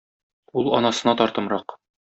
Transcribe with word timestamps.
Ул 0.61 0.71
анасына 0.79 1.17
тартымрак... 1.23 1.81